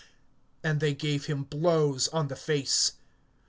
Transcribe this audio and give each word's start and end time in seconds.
And 0.63 0.79
they 0.79 0.95
gave 0.95 1.27
him 1.27 1.43
blows 1.43 2.07
on 2.07 2.27
the 2.27 2.35
face. 2.35 2.93